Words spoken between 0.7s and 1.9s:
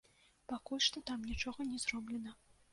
што там нічога не